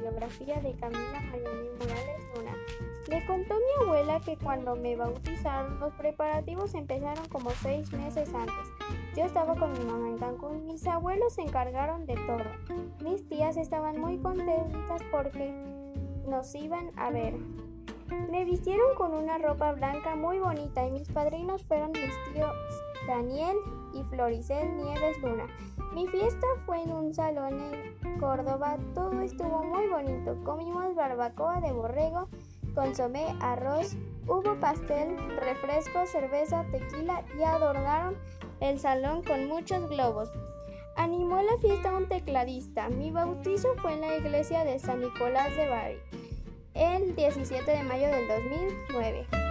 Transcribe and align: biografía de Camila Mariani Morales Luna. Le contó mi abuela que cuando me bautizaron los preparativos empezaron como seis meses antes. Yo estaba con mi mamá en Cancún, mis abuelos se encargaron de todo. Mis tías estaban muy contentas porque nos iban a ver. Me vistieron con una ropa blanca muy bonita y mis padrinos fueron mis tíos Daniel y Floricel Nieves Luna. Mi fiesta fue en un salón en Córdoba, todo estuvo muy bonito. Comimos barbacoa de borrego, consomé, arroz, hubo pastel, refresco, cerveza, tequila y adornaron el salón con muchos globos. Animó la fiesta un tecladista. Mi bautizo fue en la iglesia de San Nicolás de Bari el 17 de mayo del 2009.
biografía 0.00 0.60
de 0.60 0.74
Camila 0.74 1.20
Mariani 1.30 1.68
Morales 1.78 2.22
Luna. 2.34 2.56
Le 3.08 3.26
contó 3.26 3.54
mi 3.54 3.84
abuela 3.84 4.20
que 4.20 4.36
cuando 4.36 4.76
me 4.76 4.96
bautizaron 4.96 5.78
los 5.80 5.92
preparativos 5.94 6.74
empezaron 6.74 7.26
como 7.28 7.50
seis 7.50 7.92
meses 7.92 8.32
antes. 8.34 8.68
Yo 9.16 9.24
estaba 9.24 9.54
con 9.54 9.72
mi 9.72 9.84
mamá 9.84 10.08
en 10.08 10.18
Cancún, 10.18 10.66
mis 10.66 10.86
abuelos 10.86 11.34
se 11.34 11.42
encargaron 11.42 12.06
de 12.06 12.14
todo. 12.14 12.44
Mis 13.02 13.26
tías 13.28 13.56
estaban 13.56 14.00
muy 14.00 14.18
contentas 14.18 15.02
porque 15.10 15.52
nos 16.26 16.54
iban 16.54 16.90
a 16.96 17.10
ver. 17.10 17.34
Me 18.30 18.44
vistieron 18.44 18.94
con 18.96 19.14
una 19.14 19.38
ropa 19.38 19.72
blanca 19.72 20.16
muy 20.16 20.38
bonita 20.38 20.86
y 20.86 20.90
mis 20.90 21.08
padrinos 21.08 21.62
fueron 21.62 21.92
mis 21.92 22.32
tíos 22.32 22.52
Daniel 23.06 23.56
y 23.98 24.04
Floricel 24.04 24.76
Nieves 24.76 25.18
Luna. 25.20 25.46
Mi 25.92 26.06
fiesta 26.06 26.46
fue 26.64 26.82
en 26.82 26.92
un 26.92 27.14
salón 27.14 27.60
en 28.04 28.18
Córdoba, 28.18 28.78
todo 28.94 29.20
estuvo 29.20 29.64
muy 29.64 29.88
bonito. 29.88 30.36
Comimos 30.44 30.94
barbacoa 30.94 31.60
de 31.60 31.72
borrego, 31.72 32.28
consomé, 32.74 33.26
arroz, 33.40 33.96
hubo 34.26 34.54
pastel, 34.60 35.16
refresco, 35.40 36.06
cerveza, 36.06 36.64
tequila 36.70 37.24
y 37.38 37.42
adornaron 37.42 38.16
el 38.60 38.78
salón 38.78 39.22
con 39.22 39.48
muchos 39.48 39.88
globos. 39.88 40.30
Animó 40.96 41.40
la 41.42 41.56
fiesta 41.58 41.96
un 41.96 42.08
tecladista. 42.08 42.88
Mi 42.88 43.10
bautizo 43.10 43.74
fue 43.76 43.94
en 43.94 44.00
la 44.00 44.16
iglesia 44.16 44.64
de 44.64 44.78
San 44.78 45.00
Nicolás 45.00 45.54
de 45.56 45.68
Bari 45.68 45.98
el 46.74 47.16
17 47.16 47.70
de 47.70 47.82
mayo 47.82 48.06
del 48.06 48.28
2009. 48.28 49.47